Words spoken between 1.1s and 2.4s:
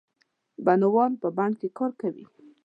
په بڼ کې کار کوي.